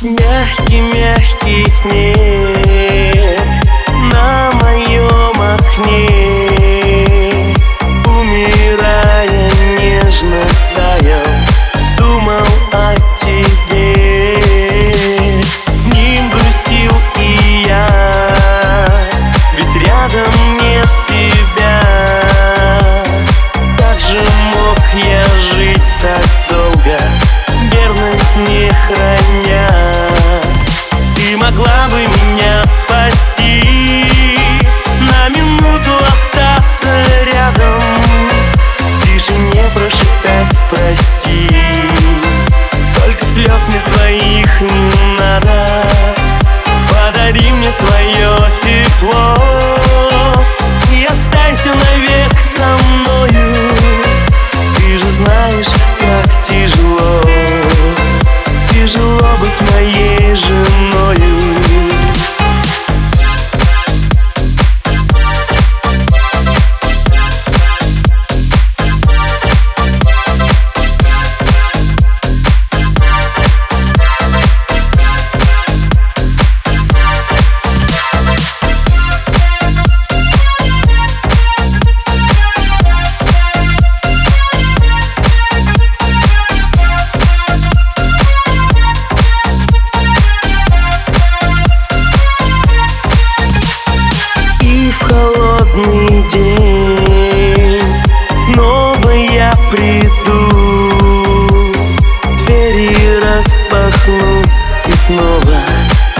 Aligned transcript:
Мягкий, 0.00 0.80
мягкий 0.80 1.68
снег 1.68 2.14
на 4.12 4.52
моем 4.62 5.40
окне. 5.40 6.06
Умирая 8.06 9.50
нежно 9.76 10.40
таял, 10.76 11.26
думал 11.96 12.46
о 12.72 12.94
тебе. 13.16 14.40
С 15.72 15.86
ним 15.86 16.30
грустил 16.30 16.92
и 17.18 17.64
я, 17.66 17.88
ведь 19.56 19.82
рядом 19.84 20.32
нет 20.62 20.88
тебя. 21.08 21.57
house. 55.50 55.97
снова 105.08 105.64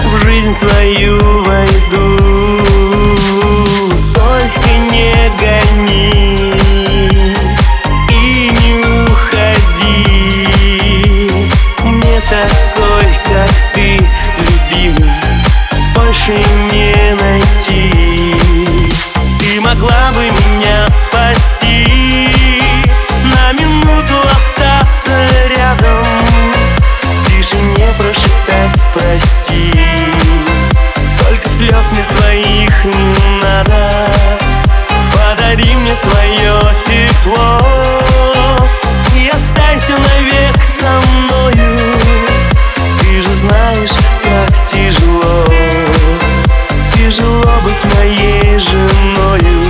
в 0.03 0.17
жизнь 0.23 0.55
твою 0.55 1.19
войду. 1.43 2.17
Только 4.15 4.69
не 4.91 5.13
гони 5.39 6.55
и 8.09 8.49
не 8.49 8.73
уходи. 9.05 10.49
Мне 11.83 12.19
такой, 12.21 13.07
как 13.25 13.51
ты, 13.75 13.99
любимый, 14.39 15.21
больше 15.93 16.33
не 16.71 16.93
найти. 17.21 18.35
Ты 19.39 19.61
могла 19.61 20.11
бы 20.15 20.23
меня 20.23 20.87
спасти, 20.87 21.85
на 23.23 23.51
минуту 23.53 24.15
оставить 24.25 24.78
быть 47.69 47.95
моей 47.95 48.59
женою. 48.59 49.68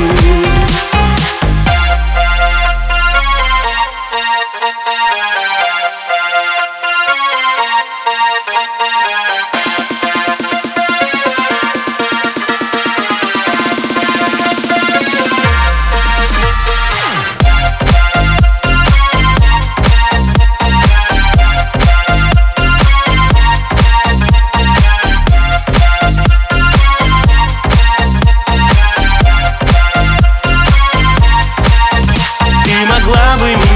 самыми 33.30 33.69